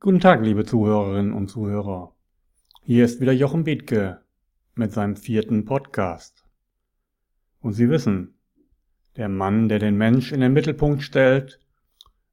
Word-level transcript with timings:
Guten 0.00 0.20
Tag, 0.20 0.44
liebe 0.44 0.64
Zuhörerinnen 0.64 1.32
und 1.32 1.48
Zuhörer. 1.48 2.14
Hier 2.82 3.04
ist 3.04 3.20
wieder 3.20 3.32
Jochen 3.32 3.64
Bethke 3.64 4.20
mit 4.76 4.92
seinem 4.92 5.16
vierten 5.16 5.64
Podcast. 5.64 6.44
Und 7.58 7.72
Sie 7.72 7.90
wissen, 7.90 8.38
der 9.16 9.28
Mann, 9.28 9.68
der 9.68 9.80
den 9.80 9.96
Mensch 9.96 10.30
in 10.30 10.40
den 10.40 10.52
Mittelpunkt 10.52 11.02
stellt 11.02 11.58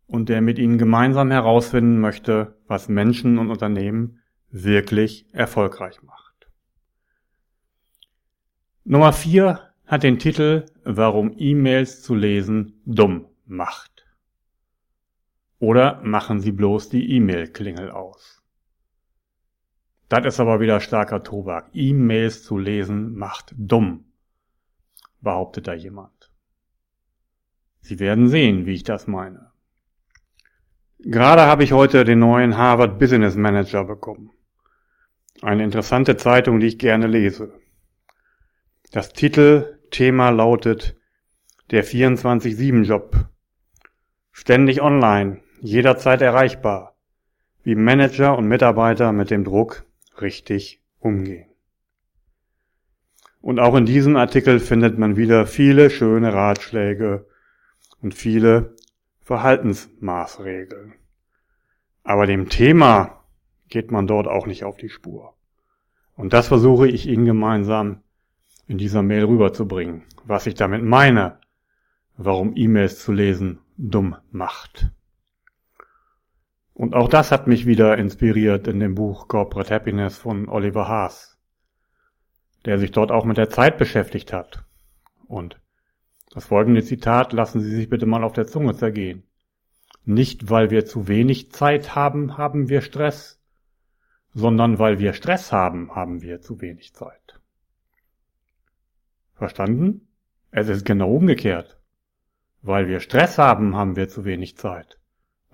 und 0.05 0.29
der 0.29 0.41
mit 0.41 0.59
Ihnen 0.59 0.77
gemeinsam 0.77 1.31
herausfinden 1.31 1.99
möchte, 1.99 2.55
was 2.67 2.87
Menschen 2.87 3.39
und 3.39 3.49
Unternehmen 3.49 4.19
wirklich 4.51 5.25
erfolgreich 5.33 6.03
macht. 6.03 6.47
Nummer 8.83 9.11
vier 9.11 9.71
hat 9.87 10.03
den 10.03 10.19
Titel 10.19 10.67
Warum 10.83 11.33
E-Mails 11.35 12.03
zu 12.03 12.13
lesen 12.13 12.79
dumm 12.85 13.25
macht. 13.47 13.94
Oder 15.59 16.01
machen 16.03 16.39
Sie 16.39 16.51
bloß 16.51 16.89
die 16.89 17.15
E-Mail-Klingel 17.15 17.91
aus. 17.91 18.43
Das 20.09 20.25
ist 20.25 20.39
aber 20.39 20.59
wieder 20.59 20.79
starker 20.81 21.23
Tobak. 21.23 21.69
E-Mails 21.73 22.43
zu 22.43 22.57
lesen 22.57 23.15
macht 23.15 23.53
dumm, 23.57 24.05
behauptet 25.21 25.67
da 25.67 25.73
jemand. 25.73 26.31
Sie 27.81 27.99
werden 27.99 28.27
sehen, 28.27 28.65
wie 28.65 28.73
ich 28.73 28.83
das 28.83 29.07
meine. 29.07 29.51
Gerade 30.99 31.43
habe 31.43 31.63
ich 31.63 31.71
heute 31.71 32.03
den 32.03 32.19
neuen 32.19 32.57
Harvard 32.57 32.99
Business 32.99 33.35
Manager 33.35 33.83
bekommen. 33.83 34.31
Eine 35.41 35.63
interessante 35.63 36.17
Zeitung, 36.17 36.59
die 36.59 36.67
ich 36.67 36.79
gerne 36.79 37.07
lese. 37.07 37.53
Das 38.91 39.13
Titelthema 39.13 40.29
lautet 40.29 40.95
Der 41.71 41.83
24-7-Job. 41.83 43.27
Ständig 44.31 44.81
online, 44.81 45.41
jederzeit 45.65 46.21
erreichbar, 46.21 46.95
wie 47.63 47.75
Manager 47.75 48.37
und 48.37 48.47
Mitarbeiter 48.47 49.11
mit 49.11 49.31
dem 49.31 49.43
Druck 49.43 49.85
richtig 50.21 50.81
umgehen. 50.99 51.49
Und 53.41 53.59
auch 53.59 53.75
in 53.75 53.85
diesem 53.85 54.15
Artikel 54.15 54.59
findet 54.59 54.97
man 54.97 55.17
wieder 55.17 55.45
viele 55.45 55.89
schöne 55.89 56.33
Ratschläge 56.33 57.27
und 58.01 58.15
viele 58.15 58.75
Verhaltensmaßregeln. 59.21 60.93
Aber 62.03 62.27
dem 62.27 62.49
Thema 62.49 63.23
geht 63.69 63.91
man 63.91 64.07
dort 64.07 64.27
auch 64.27 64.45
nicht 64.45 64.63
auf 64.63 64.77
die 64.77 64.89
Spur. 64.89 65.35
Und 66.15 66.33
das 66.33 66.47
versuche 66.47 66.87
ich 66.87 67.07
Ihnen 67.07 67.25
gemeinsam 67.25 68.01
in 68.67 68.77
dieser 68.77 69.03
Mail 69.03 69.25
rüberzubringen, 69.25 70.03
was 70.23 70.47
ich 70.47 70.53
damit 70.55 70.83
meine, 70.83 71.39
warum 72.17 72.55
E-Mails 72.55 73.03
zu 73.03 73.11
lesen 73.11 73.59
dumm 73.77 74.15
macht. 74.31 74.91
Und 76.75 76.93
auch 76.93 77.07
das 77.07 77.31
hat 77.31 77.47
mich 77.47 77.65
wieder 77.65 77.97
inspiriert 77.97 78.67
in 78.67 78.81
dem 78.81 78.95
Buch 78.95 79.29
Corporate 79.29 79.73
Happiness 79.73 80.17
von 80.17 80.49
Oliver 80.49 80.89
Haas, 80.89 81.39
der 82.65 82.77
sich 82.79 82.91
dort 82.91 83.13
auch 83.13 83.23
mit 83.23 83.37
der 83.37 83.49
Zeit 83.49 83.77
beschäftigt 83.77 84.33
hat. 84.33 84.65
Und 85.25 85.61
das 86.31 86.47
folgende 86.47 86.83
Zitat 86.83 87.31
lassen 87.31 87.61
Sie 87.61 87.73
sich 87.73 87.89
bitte 87.89 88.05
mal 88.05 88.25
auf 88.25 88.33
der 88.33 88.45
Zunge 88.45 88.75
zergehen. 88.75 89.23
Nicht 90.03 90.49
weil 90.49 90.69
wir 90.69 90.85
zu 90.85 91.07
wenig 91.07 91.53
Zeit 91.53 91.95
haben, 91.95 92.37
haben 92.37 92.67
wir 92.67 92.81
Stress, 92.81 93.41
sondern 94.33 94.77
weil 94.77 94.99
wir 94.99 95.13
Stress 95.13 95.53
haben, 95.53 95.95
haben 95.95 96.21
wir 96.21 96.41
zu 96.41 96.59
wenig 96.59 96.93
Zeit. 96.93 97.39
Verstanden? 99.33 100.09
Es 100.51 100.67
ist 100.67 100.83
genau 100.83 101.09
umgekehrt. 101.15 101.79
Weil 102.61 102.89
wir 102.89 102.99
Stress 102.99 103.37
haben, 103.37 103.77
haben 103.77 103.95
wir 103.95 104.09
zu 104.09 104.25
wenig 104.25 104.57
Zeit. 104.57 104.99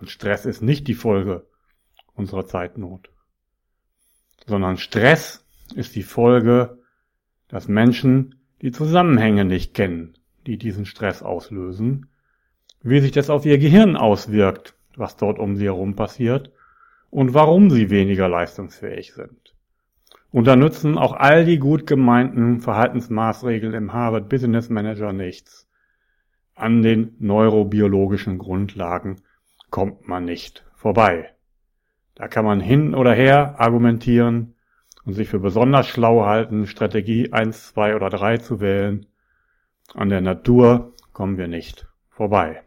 Und 0.02 0.10
Stress 0.10 0.48
ist 0.48 0.64
nicht 0.64 0.88
die 0.88 0.96
Folge 0.96 1.46
unserer 2.16 2.48
Zeitnot, 2.48 3.12
sondern 4.48 4.78
Stress 4.78 5.46
ist 5.76 5.96
die 5.96 6.02
Folge, 6.02 6.80
dass 7.48 7.68
Menschen 7.68 8.42
die 8.64 8.72
Zusammenhänge 8.72 9.46
nicht 9.46 9.76
kennen, 9.76 10.16
die 10.48 10.58
diesen 10.58 10.88
Stress 10.88 11.22
auslösen, 11.22 12.08
wie 12.82 13.00
sich 13.00 13.12
das 13.12 13.30
auf 13.30 13.46
ihr 13.46 13.60
Gehirn 13.60 13.96
auswirkt, 13.96 14.74
was 14.96 15.18
dort 15.18 15.38
um 15.38 15.56
sie 15.56 15.66
herum 15.66 15.96
passiert 15.96 16.52
und 17.12 17.36
warum 17.36 17.70
sie 17.70 17.92
weniger 17.92 18.28
leistungsfähig 18.28 19.14
sind. 19.14 19.54
Und 20.32 20.48
da 20.48 20.56
nützen 20.56 20.98
auch 20.98 21.14
all 21.14 21.46
die 21.46 21.60
gut 21.60 21.86
gemeinten 21.86 22.60
Verhaltensmaßregeln 22.60 23.76
im 23.76 23.94
Harvard 23.94 24.30
Business 24.30 24.68
Manager 24.70 25.14
nichts. 25.14 25.70
An 26.56 26.82
den 26.82 27.16
neurobiologischen 27.20 28.40
Grundlagen 28.40 29.22
kommt 29.72 30.08
man 30.08 30.26
nicht 30.26 30.64
vorbei. 30.76 31.32
Da 32.14 32.28
kann 32.28 32.46
man 32.46 32.60
hin 32.60 32.94
oder 32.94 33.14
her 33.14 33.56
argumentieren 33.58 34.56
und 35.06 35.14
sich 35.14 35.30
für 35.30 35.40
besonders 35.40 35.88
schlau 35.88 36.26
halten, 36.26 36.68
Strategie 36.68 37.34
1, 37.34 37.70
2 37.70 37.96
oder 37.96 38.10
3 38.10 38.38
zu 38.38 38.60
wählen. 38.60 39.08
An 39.96 40.10
der 40.10 40.22
Natur 40.22 40.94
kommen 41.14 41.38
wir 41.38 41.48
nicht 41.48 41.88
vorbei. 42.10 42.62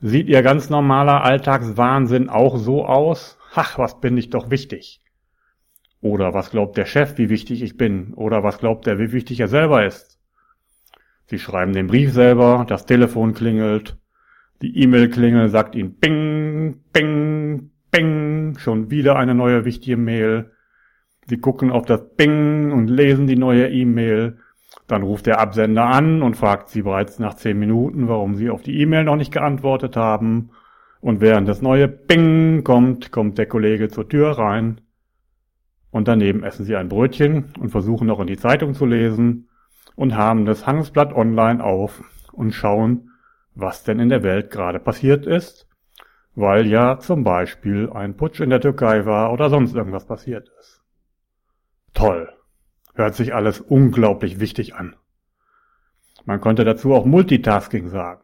Sieht 0.00 0.28
Ihr 0.28 0.42
ganz 0.42 0.70
normaler 0.70 1.22
Alltagswahnsinn 1.22 2.30
auch 2.30 2.56
so 2.56 2.86
aus? 2.86 3.38
Ach, 3.54 3.78
was 3.78 4.00
bin 4.00 4.16
ich 4.16 4.30
doch 4.30 4.50
wichtig. 4.50 5.04
Oder 6.00 6.32
was 6.32 6.50
glaubt 6.50 6.78
der 6.78 6.86
Chef, 6.86 7.18
wie 7.18 7.28
wichtig 7.28 7.62
ich 7.62 7.76
bin? 7.76 8.14
Oder 8.14 8.42
was 8.42 8.58
glaubt 8.58 8.86
er, 8.86 8.98
wie 8.98 9.12
wichtig 9.12 9.40
er 9.40 9.48
selber 9.48 9.84
ist? 9.84 10.18
Sie 11.26 11.38
schreiben 11.38 11.74
den 11.74 11.86
Brief 11.86 12.12
selber, 12.12 12.64
das 12.66 12.86
Telefon 12.86 13.34
klingelt, 13.34 13.99
die 14.62 14.82
E-Mail-Klingel 14.82 15.48
sagt 15.48 15.74
ihnen 15.74 15.94
Bing, 15.94 16.80
Bing, 16.92 17.70
Bing, 17.90 18.58
schon 18.58 18.90
wieder 18.90 19.16
eine 19.16 19.34
neue 19.34 19.64
wichtige 19.64 19.96
Mail. 19.96 20.52
Sie 21.26 21.38
gucken 21.38 21.70
auf 21.70 21.86
das 21.86 22.14
Bing 22.16 22.72
und 22.72 22.88
lesen 22.88 23.26
die 23.26 23.36
neue 23.36 23.70
E-Mail. 23.70 24.38
Dann 24.86 25.02
ruft 25.02 25.26
der 25.26 25.40
Absender 25.40 25.86
an 25.86 26.22
und 26.22 26.36
fragt 26.36 26.68
sie 26.68 26.82
bereits 26.82 27.18
nach 27.18 27.34
zehn 27.34 27.58
Minuten, 27.58 28.08
warum 28.08 28.34
sie 28.34 28.50
auf 28.50 28.62
die 28.62 28.80
E-Mail 28.80 29.04
noch 29.04 29.16
nicht 29.16 29.32
geantwortet 29.32 29.96
haben. 29.96 30.50
Und 31.00 31.20
während 31.20 31.48
das 31.48 31.62
neue 31.62 31.88
Bing 31.88 32.62
kommt, 32.62 33.10
kommt 33.10 33.38
der 33.38 33.46
Kollege 33.46 33.88
zur 33.88 34.08
Tür 34.08 34.32
rein. 34.32 34.80
Und 35.90 36.06
daneben 36.06 36.44
essen 36.44 36.64
sie 36.64 36.76
ein 36.76 36.88
Brötchen 36.88 37.52
und 37.58 37.70
versuchen 37.70 38.06
noch 38.06 38.20
in 38.20 38.26
die 38.26 38.36
Zeitung 38.36 38.74
zu 38.74 38.84
lesen 38.84 39.48
und 39.96 40.14
haben 40.14 40.44
das 40.44 40.66
Handelsblatt 40.66 41.12
online 41.14 41.64
auf 41.64 42.02
und 42.32 42.52
schauen, 42.52 43.09
was 43.60 43.84
denn 43.84 44.00
in 44.00 44.08
der 44.08 44.22
Welt 44.22 44.50
gerade 44.50 44.78
passiert 44.78 45.26
ist, 45.26 45.68
weil 46.34 46.66
ja 46.66 46.98
zum 46.98 47.24
Beispiel 47.24 47.90
ein 47.90 48.16
Putsch 48.16 48.40
in 48.40 48.50
der 48.50 48.60
Türkei 48.60 49.06
war 49.06 49.32
oder 49.32 49.50
sonst 49.50 49.74
irgendwas 49.74 50.06
passiert 50.06 50.50
ist. 50.60 50.82
Toll. 51.94 52.32
Hört 52.94 53.14
sich 53.14 53.34
alles 53.34 53.60
unglaublich 53.60 54.40
wichtig 54.40 54.74
an. 54.74 54.96
Man 56.24 56.40
könnte 56.40 56.64
dazu 56.64 56.94
auch 56.94 57.04
Multitasking 57.04 57.88
sagen. 57.88 58.22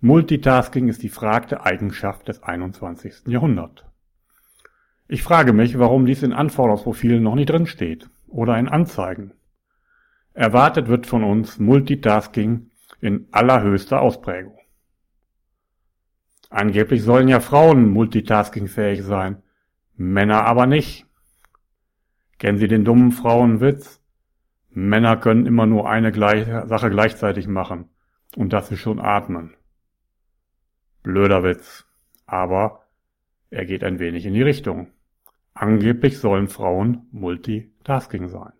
Multitasking 0.00 0.88
ist 0.88 1.02
die 1.02 1.08
fragte 1.08 1.64
Eigenschaft 1.64 2.28
des 2.28 2.42
21. 2.42 3.26
Jahrhunderts. 3.26 3.84
Ich 5.08 5.22
frage 5.22 5.52
mich, 5.52 5.78
warum 5.78 6.06
dies 6.06 6.22
in 6.22 6.32
Anforderungsprofilen 6.32 7.22
noch 7.22 7.34
nicht 7.34 7.50
drin 7.50 7.66
steht 7.66 8.08
oder 8.28 8.58
in 8.58 8.68
Anzeigen. 8.68 9.34
Erwartet 10.34 10.88
wird 10.88 11.06
von 11.06 11.22
uns 11.22 11.58
Multitasking 11.58 12.70
in 13.02 13.28
allerhöchster 13.32 14.00
Ausprägung. 14.00 14.58
Angeblich 16.48 17.02
sollen 17.02 17.28
ja 17.28 17.40
Frauen 17.40 17.90
multitaskingfähig 17.90 19.02
sein, 19.02 19.42
Männer 19.96 20.44
aber 20.44 20.66
nicht. 20.66 21.06
Kennen 22.38 22.58
Sie 22.58 22.68
den 22.68 22.84
dummen 22.84 23.12
Frauenwitz? 23.12 24.00
Männer 24.70 25.16
können 25.16 25.46
immer 25.46 25.66
nur 25.66 25.88
eine 25.88 26.12
Sache 26.66 26.90
gleichzeitig 26.90 27.46
machen, 27.46 27.90
und 28.36 28.52
das 28.52 28.70
ist 28.70 28.80
schon 28.80 29.00
atmen. 29.00 29.54
Blöder 31.02 31.42
Witz, 31.42 31.86
aber 32.26 32.86
er 33.50 33.66
geht 33.66 33.84
ein 33.84 33.98
wenig 33.98 34.24
in 34.24 34.34
die 34.34 34.42
Richtung. 34.42 34.92
Angeblich 35.54 36.18
sollen 36.18 36.48
Frauen 36.48 37.08
Multitasking 37.10 38.28
sein. 38.28 38.52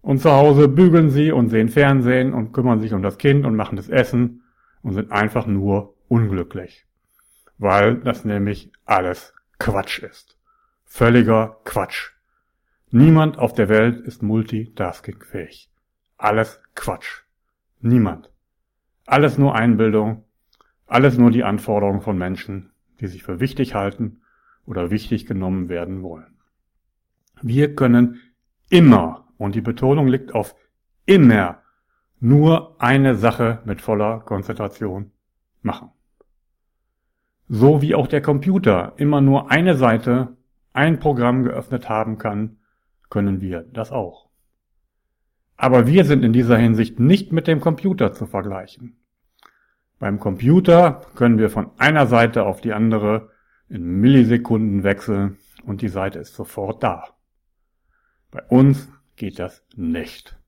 Und 0.00 0.20
zu 0.20 0.30
Hause 0.30 0.68
bügeln 0.68 1.10
sie 1.10 1.32
und 1.32 1.48
sehen 1.48 1.68
Fernsehen 1.68 2.32
und 2.32 2.52
kümmern 2.52 2.80
sich 2.80 2.92
um 2.92 3.02
das 3.02 3.18
Kind 3.18 3.44
und 3.44 3.56
machen 3.56 3.76
das 3.76 3.88
Essen 3.88 4.42
und 4.82 4.94
sind 4.94 5.12
einfach 5.12 5.46
nur 5.46 5.94
unglücklich. 6.08 6.86
Weil 7.58 7.96
das 7.96 8.24
nämlich 8.24 8.72
alles 8.84 9.34
Quatsch 9.58 9.98
ist. 9.98 10.38
Völliger 10.84 11.58
Quatsch. 11.64 12.12
Niemand 12.90 13.38
auf 13.38 13.52
der 13.52 13.68
Welt 13.68 14.00
ist 14.00 14.22
multitaskingfähig. 14.22 15.70
Alles 16.16 16.62
Quatsch. 16.74 17.24
Niemand. 17.80 18.30
Alles 19.04 19.36
nur 19.36 19.54
Einbildung. 19.54 20.24
Alles 20.86 21.18
nur 21.18 21.30
die 21.30 21.44
Anforderungen 21.44 22.00
von 22.00 22.16
Menschen, 22.16 22.70
die 23.00 23.08
sich 23.08 23.22
für 23.22 23.40
wichtig 23.40 23.74
halten 23.74 24.22
oder 24.64 24.90
wichtig 24.90 25.26
genommen 25.26 25.68
werden 25.68 26.02
wollen. 26.02 26.38
Wir 27.42 27.74
können 27.74 28.20
immer 28.70 29.27
und 29.38 29.54
die 29.54 29.60
Betonung 29.60 30.08
liegt 30.08 30.34
auf 30.34 30.54
immer 31.06 31.62
nur 32.20 32.80
eine 32.82 33.14
Sache 33.14 33.60
mit 33.64 33.80
voller 33.80 34.20
Konzentration 34.20 35.12
machen. 35.62 35.90
So 37.48 37.80
wie 37.80 37.94
auch 37.94 38.08
der 38.08 38.20
Computer 38.20 38.92
immer 38.96 39.20
nur 39.20 39.50
eine 39.50 39.74
Seite, 39.74 40.36
ein 40.72 40.98
Programm 41.00 41.44
geöffnet 41.44 41.88
haben 41.88 42.18
kann, 42.18 42.58
können 43.08 43.40
wir 43.40 43.62
das 43.72 43.90
auch. 43.90 44.28
Aber 45.56 45.86
wir 45.86 46.04
sind 46.04 46.24
in 46.24 46.32
dieser 46.32 46.58
Hinsicht 46.58 47.00
nicht 47.00 47.32
mit 47.32 47.46
dem 47.46 47.60
Computer 47.60 48.12
zu 48.12 48.26
vergleichen. 48.26 48.96
Beim 49.98 50.20
Computer 50.20 51.06
können 51.16 51.38
wir 51.38 51.50
von 51.50 51.70
einer 51.78 52.06
Seite 52.06 52.44
auf 52.44 52.60
die 52.60 52.72
andere 52.72 53.30
in 53.68 54.00
Millisekunden 54.00 54.84
wechseln 54.84 55.38
und 55.64 55.82
die 55.82 55.88
Seite 55.88 56.18
ist 56.20 56.34
sofort 56.34 56.82
da. 56.82 57.04
Bei 58.30 58.42
uns 58.44 58.88
geht 59.18 59.38
das 59.38 59.64
nicht. 59.76 60.38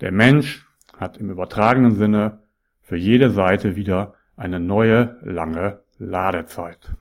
Der 0.00 0.12
Mensch 0.12 0.66
hat 0.96 1.16
im 1.16 1.30
übertragenen 1.30 1.94
Sinne 1.94 2.42
für 2.80 2.96
jede 2.96 3.30
Seite 3.30 3.76
wieder 3.76 4.14
eine 4.36 4.60
neue 4.60 5.18
lange 5.22 5.82
Ladezeit. 5.98 6.96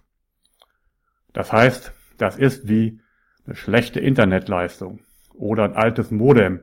Das 1.33 1.51
heißt, 1.51 1.93
das 2.17 2.37
ist 2.37 2.67
wie 2.67 3.01
eine 3.45 3.55
schlechte 3.55 3.99
Internetleistung 3.99 5.01
oder 5.33 5.63
ein 5.63 5.73
altes 5.73 6.11
Modem, 6.11 6.61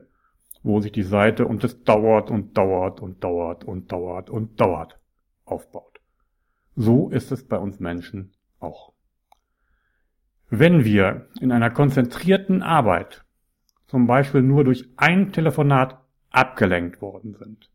wo 0.63 0.79
sich 0.79 0.91
die 0.91 1.03
Seite 1.03 1.45
und 1.45 1.63
es 1.63 1.83
dauert 1.83 2.31
und 2.31 2.57
dauert 2.57 3.01
und 3.01 3.23
dauert 3.23 3.63
und 3.63 3.91
dauert 3.91 4.29
und 4.29 4.59
dauert 4.59 4.99
aufbaut. 5.45 5.99
So 6.75 7.09
ist 7.09 7.31
es 7.31 7.47
bei 7.47 7.57
uns 7.57 7.79
Menschen 7.79 8.31
auch. 8.59 8.93
Wenn 10.49 10.85
wir 10.85 11.27
in 11.41 11.51
einer 11.51 11.69
konzentrierten 11.69 12.63
Arbeit 12.63 13.25
zum 13.89 14.05
Beispiel 14.05 14.43
nur 14.43 14.63
durch 14.63 14.87
ein 14.97 15.31
Telefonat 15.31 15.99
abgelenkt 16.29 17.01
worden 17.01 17.33
sind, 17.33 17.71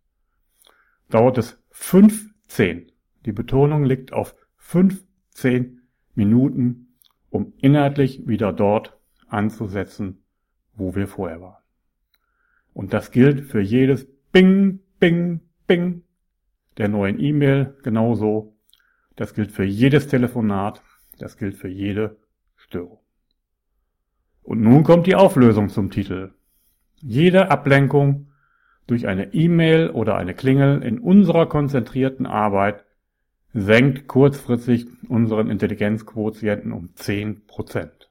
dauert 1.11 1.39
es 1.39 1.61
15, 1.71 2.93
die 3.27 3.33
Betonung 3.33 3.85
liegt 3.85 4.13
auf 4.13 4.37
15 4.57 5.83
Minuten, 6.15 6.95
um 7.31 7.53
inhaltlich 7.59 8.29
wieder 8.29 8.53
dort 8.53 8.97
anzusetzen, 9.27 10.23
wo 10.75 10.95
wir 10.95 11.09
vorher 11.09 11.41
waren. 11.41 11.63
Und 12.73 12.93
das 12.93 13.11
gilt 13.11 13.47
für 13.47 13.61
jedes 13.61 14.07
Bing, 14.31 14.81
Bing, 15.01 15.41
Bing 15.67 16.05
der 16.79 16.89
neuen 16.89 17.19
E-Mail 17.21 17.77
genauso. 17.83 18.57
Das 19.17 19.35
gilt 19.35 19.51
für 19.51 19.65
jedes 19.65 20.07
Telefonat. 20.07 20.81
Das 21.19 21.37
gilt 21.37 21.57
für 21.57 21.69
jede 21.69 22.19
Störung. 22.57 23.04
Und 24.45 24.61
nun 24.61 24.85
kommt 24.85 25.07
die 25.07 25.15
Auflösung 25.17 25.71
zum 25.71 25.91
Titel. 25.91 26.35
Jede 27.01 27.51
Ablenkung 27.51 28.29
durch 28.87 29.09
eine 29.09 29.33
E-Mail 29.33 29.91
oder 29.91 30.17
eine 30.17 30.35
Klingel 30.35 30.83
in 30.83 30.99
unserer 30.99 31.47
konzentrierten 31.47 32.27
Arbeit 32.27 32.85
senkt 33.55 34.07
kurzfristig 34.07 34.87
unseren 35.09 35.49
Intelligenzquotienten 35.49 36.73
um 36.73 36.95
10 36.95 37.47
Prozent. 37.47 38.11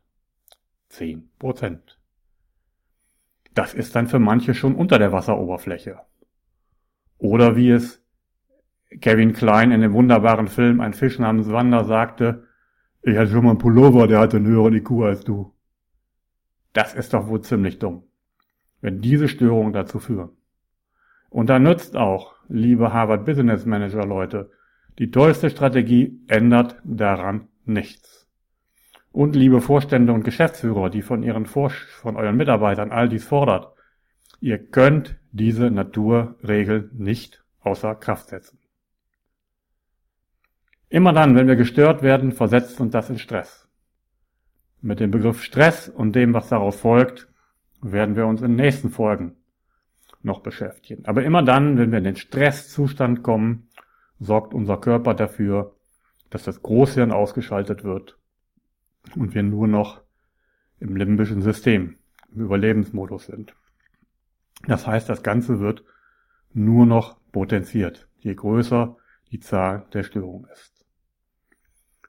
10 0.89 1.29
Prozent. 1.37 1.99
Das 3.53 3.75
ist 3.75 3.95
dann 3.95 4.07
für 4.07 4.19
manche 4.19 4.55
schon 4.55 4.73
unter 4.73 4.97
der 4.97 5.11
Wasseroberfläche. 5.11 5.99
Oder 7.19 7.55
wie 7.55 7.69
es 7.69 8.03
Kevin 9.01 9.33
Klein 9.33 9.71
in 9.71 9.81
dem 9.81 9.93
wunderbaren 9.93 10.47
Film 10.47 10.81
Ein 10.81 10.93
Fisch 10.93 11.19
namens 11.19 11.51
Wanda 11.51 11.83
sagte, 11.83 12.47
ich 13.03 13.17
hatte 13.17 13.31
schon 13.31 13.43
mal 13.43 13.51
einen 13.51 13.59
Pullover, 13.59 14.07
der 14.07 14.19
hatte 14.19 14.37
einen 14.37 14.47
höheren 14.47 14.73
IQ 14.73 14.91
als 15.03 15.23
du. 15.23 15.52
Das 16.73 16.93
ist 16.93 17.13
doch 17.13 17.27
wohl 17.27 17.41
ziemlich 17.41 17.79
dumm, 17.79 18.03
wenn 18.81 19.01
diese 19.01 19.27
Störungen 19.27 19.73
dazu 19.73 19.99
führen. 19.99 20.31
Und 21.29 21.49
da 21.49 21.59
nützt 21.59 21.95
auch, 21.95 22.35
liebe 22.47 22.93
Harvard 22.93 23.25
Business 23.25 23.65
Manager 23.65 24.05
Leute, 24.05 24.51
die 24.99 25.09
tollste 25.09 25.49
Strategie 25.49 26.19
ändert 26.27 26.75
daran 26.83 27.47
nichts. 27.65 28.27
Und 29.11 29.35
liebe 29.35 29.61
Vorstände 29.61 30.13
und 30.13 30.23
Geschäftsführer, 30.23 30.89
die 30.89 31.03
von 31.03 31.23
ihren 31.23 31.45
Vor 31.45 31.69
von 31.69 32.15
euren 32.15 32.35
Mitarbeitern 32.35 32.91
all 32.91 33.09
dies 33.09 33.25
fordert, 33.25 33.73
ihr 34.39 34.57
könnt 34.57 35.15
diese 35.31 35.69
Naturregeln 35.71 36.89
nicht 36.93 37.43
außer 37.61 37.95
Kraft 37.95 38.29
setzen. 38.29 38.59
Immer 40.89 41.13
dann, 41.13 41.35
wenn 41.35 41.47
wir 41.47 41.55
gestört 41.55 42.03
werden, 42.03 42.31
versetzt 42.31 42.79
uns 42.79 42.91
das 42.91 43.09
in 43.09 43.17
Stress. 43.17 43.62
Mit 44.83 44.99
dem 44.99 45.11
Begriff 45.11 45.41
Stress 45.41 45.87
und 45.87 46.13
dem, 46.13 46.33
was 46.33 46.49
darauf 46.49 46.81
folgt, 46.81 47.29
werden 47.81 48.17
wir 48.17 48.27
uns 48.27 48.41
in 48.41 48.49
den 48.49 48.57
nächsten 48.57 48.89
Folgen 48.89 49.37
noch 50.21 50.41
beschäftigen. 50.41 51.05
Aber 51.05 51.23
immer 51.23 51.41
dann, 51.41 51.77
wenn 51.77 51.91
wir 51.91 51.99
in 51.99 52.03
den 52.03 52.17
Stresszustand 52.17 53.23
kommen, 53.23 53.69
sorgt 54.19 54.53
unser 54.53 54.75
Körper 54.75 55.13
dafür, 55.13 55.77
dass 56.29 56.43
das 56.43 56.61
Großhirn 56.61 57.13
ausgeschaltet 57.13 57.85
wird 57.85 58.19
und 59.15 59.33
wir 59.33 59.43
nur 59.43 59.69
noch 59.69 60.01
im 60.81 60.97
limbischen 60.97 61.41
System, 61.41 61.95
im 62.35 62.41
Überlebensmodus 62.41 63.27
sind. 63.27 63.55
Das 64.67 64.85
heißt, 64.85 65.07
das 65.07 65.23
Ganze 65.23 65.61
wird 65.61 65.85
nur 66.51 66.85
noch 66.85 67.21
potenziert, 67.31 68.09
je 68.19 68.35
größer 68.35 68.97
die 69.31 69.39
Zahl 69.39 69.85
der 69.93 70.03
Störungen 70.03 70.49
ist. 70.51 70.85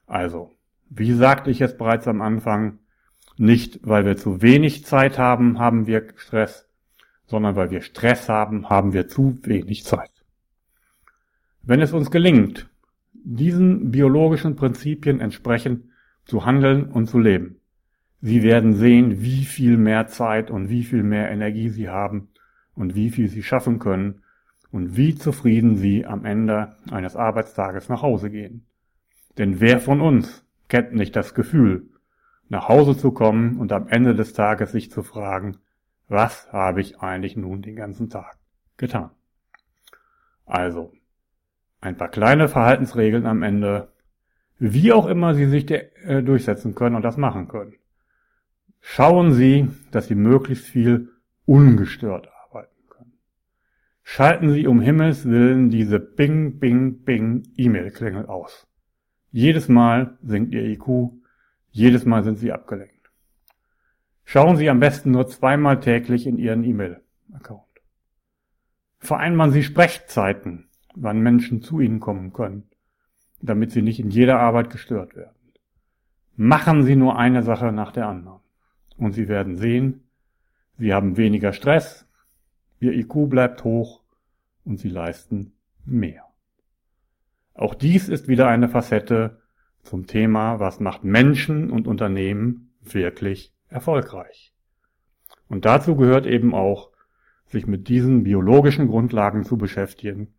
Also, 0.06 0.56
wie 0.90 1.12
sagte 1.12 1.50
ich 1.50 1.58
jetzt 1.58 1.78
bereits 1.78 2.06
am 2.08 2.20
Anfang, 2.20 2.78
nicht 3.36 3.80
weil 3.82 4.04
wir 4.04 4.16
zu 4.16 4.42
wenig 4.42 4.84
Zeit 4.84 5.18
haben, 5.18 5.58
haben 5.58 5.86
wir 5.86 6.12
Stress, 6.16 6.68
sondern 7.26 7.56
weil 7.56 7.70
wir 7.70 7.82
Stress 7.82 8.28
haben, 8.28 8.68
haben 8.68 8.92
wir 8.92 9.08
zu 9.08 9.38
wenig 9.42 9.84
Zeit. 9.84 10.10
Wenn 11.62 11.80
es 11.80 11.92
uns 11.92 12.10
gelingt, 12.10 12.68
diesen 13.12 13.90
biologischen 13.90 14.54
Prinzipien 14.54 15.20
entsprechend 15.20 15.86
zu 16.26 16.44
handeln 16.44 16.84
und 16.84 17.06
zu 17.06 17.18
leben, 17.18 17.60
Sie 18.20 18.42
werden 18.42 18.74
sehen, 18.74 19.20
wie 19.20 19.44
viel 19.44 19.76
mehr 19.76 20.06
Zeit 20.06 20.50
und 20.50 20.70
wie 20.70 20.84
viel 20.84 21.02
mehr 21.02 21.30
Energie 21.30 21.68
Sie 21.68 21.90
haben 21.90 22.28
und 22.74 22.94
wie 22.94 23.10
viel 23.10 23.28
Sie 23.28 23.42
schaffen 23.42 23.78
können 23.78 24.22
und 24.70 24.96
wie 24.96 25.14
zufrieden 25.14 25.76
Sie 25.76 26.06
am 26.06 26.24
Ende 26.24 26.74
eines 26.90 27.16
Arbeitstages 27.16 27.90
nach 27.90 28.00
Hause 28.00 28.30
gehen. 28.30 28.64
Denn 29.36 29.60
wer 29.60 29.78
von 29.78 30.00
uns 30.00 30.43
kennt 30.68 30.94
nicht 30.94 31.14
das 31.16 31.34
Gefühl, 31.34 31.88
nach 32.48 32.68
Hause 32.68 32.96
zu 32.96 33.12
kommen 33.12 33.58
und 33.58 33.72
am 33.72 33.88
Ende 33.88 34.14
des 34.14 34.32
Tages 34.32 34.72
sich 34.72 34.90
zu 34.90 35.02
fragen, 35.02 35.58
was 36.08 36.52
habe 36.52 36.80
ich 36.80 37.00
eigentlich 37.00 37.36
nun 37.36 37.62
den 37.62 37.76
ganzen 37.76 38.10
Tag 38.10 38.36
getan? 38.76 39.10
Also, 40.46 40.92
ein 41.80 41.96
paar 41.96 42.08
kleine 42.08 42.48
Verhaltensregeln 42.48 43.26
am 43.26 43.42
Ende, 43.42 43.88
wie 44.58 44.92
auch 44.92 45.06
immer 45.06 45.34
Sie 45.34 45.46
sich 45.46 45.70
äh, 45.70 46.22
durchsetzen 46.22 46.74
können 46.74 46.96
und 46.96 47.02
das 47.02 47.16
machen 47.16 47.48
können. 47.48 47.74
Schauen 48.80 49.32
Sie, 49.32 49.68
dass 49.90 50.08
Sie 50.08 50.14
möglichst 50.14 50.66
viel 50.66 51.10
ungestört 51.46 52.28
arbeiten 52.46 52.88
können. 52.88 53.18
Schalten 54.02 54.52
Sie 54.52 54.66
um 54.66 54.80
Himmels 54.80 55.24
Willen 55.24 55.70
diese 55.70 55.98
Bing, 55.98 56.58
Bing, 56.58 57.02
Bing 57.02 57.48
E-Mail-Klingel 57.56 58.26
aus. 58.26 58.66
Jedes 59.36 59.68
Mal 59.68 60.16
sinkt 60.22 60.54
Ihr 60.54 60.62
IQ, 60.62 61.10
jedes 61.72 62.04
Mal 62.04 62.22
sind 62.22 62.38
Sie 62.38 62.52
abgelenkt. 62.52 63.10
Schauen 64.22 64.56
Sie 64.56 64.70
am 64.70 64.78
besten 64.78 65.10
nur 65.10 65.26
zweimal 65.26 65.80
täglich 65.80 66.28
in 66.28 66.38
Ihren 66.38 66.62
E-Mail-Account. 66.62 67.66
Vereinbaren 69.00 69.50
Sie 69.50 69.64
Sprechzeiten, 69.64 70.68
wann 70.94 71.18
Menschen 71.18 71.62
zu 71.62 71.80
Ihnen 71.80 71.98
kommen 71.98 72.32
können, 72.32 72.70
damit 73.42 73.72
Sie 73.72 73.82
nicht 73.82 73.98
in 73.98 74.10
jeder 74.10 74.38
Arbeit 74.38 74.70
gestört 74.70 75.16
werden. 75.16 75.34
Machen 76.36 76.84
Sie 76.84 76.94
nur 76.94 77.18
eine 77.18 77.42
Sache 77.42 77.72
nach 77.72 77.90
der 77.90 78.06
anderen. 78.06 78.40
Und 78.98 79.14
Sie 79.14 79.26
werden 79.26 79.56
sehen, 79.56 80.04
Sie 80.78 80.94
haben 80.94 81.16
weniger 81.16 81.52
Stress, 81.52 82.06
Ihr 82.78 82.92
IQ 82.92 83.28
bleibt 83.30 83.64
hoch 83.64 84.04
und 84.64 84.78
Sie 84.78 84.90
leisten 84.90 85.54
mehr. 85.84 86.23
Auch 87.54 87.74
dies 87.74 88.08
ist 88.08 88.26
wieder 88.26 88.48
eine 88.48 88.68
Facette 88.68 89.40
zum 89.82 90.06
Thema, 90.06 90.58
was 90.58 90.80
macht 90.80 91.04
Menschen 91.04 91.70
und 91.70 91.86
Unternehmen 91.86 92.74
wirklich 92.82 93.54
erfolgreich. 93.68 94.52
Und 95.48 95.64
dazu 95.64 95.94
gehört 95.94 96.26
eben 96.26 96.54
auch, 96.54 96.90
sich 97.46 97.66
mit 97.66 97.88
diesen 97.88 98.24
biologischen 98.24 98.88
Grundlagen 98.88 99.44
zu 99.44 99.56
beschäftigen 99.56 100.34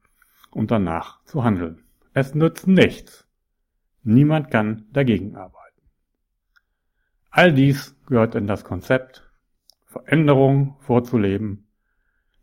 und 0.52 0.72
danach 0.72 1.24
zu 1.24 1.44
handeln. 1.44 1.84
Es 2.14 2.36
nützt 2.36 2.68
nichts. 2.68 3.26
Niemand 4.04 4.52
kann 4.52 4.86
dagegen 4.92 5.36
arbeiten. 5.36 5.82
All 7.30 7.54
dies 7.54 7.96
gehört 8.08 8.36
in 8.36 8.48
das 8.48 8.64
Konzept, 8.64 9.30
Veränderung 9.86 10.76
vorzuleben, 10.80 11.68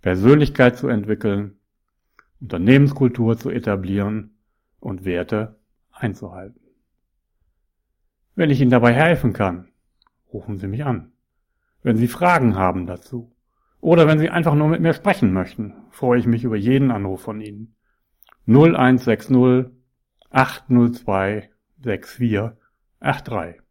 Persönlichkeit 0.01 0.79
zu 0.79 0.89
entwickeln, 0.89 1.59
Unternehmenskultur 2.41 3.37
zu 3.37 3.51
etablieren 3.51 4.32
und 4.83 5.05
Werte 5.05 5.61
einzuhalten. 5.93 6.61
Wenn 8.35 8.51
ich 8.51 8.61
Ihnen 8.61 8.71
dabei 8.71 8.93
helfen 8.93 9.33
kann, 9.33 9.69
rufen 10.33 10.59
Sie 10.59 10.67
mich 10.67 10.85
an. 10.85 11.13
Wenn 11.83 11.97
Sie 11.97 12.09
Fragen 12.09 12.57
haben 12.57 12.87
dazu 12.87 13.31
oder 13.81 14.09
wenn 14.09 14.19
Sie 14.19 14.31
einfach 14.31 14.55
nur 14.55 14.69
mit 14.69 14.81
mir 14.81 14.93
sprechen 14.93 15.33
möchten, 15.33 15.75
freue 15.91 16.19
ich 16.19 16.27
mich 16.27 16.43
über 16.45 16.57
jeden 16.57 16.91
Anruf 16.91 17.23
von 17.23 17.41
Ihnen. 17.41 17.77
0160 18.47 19.71
802 20.31 21.51
6483. 21.85 23.63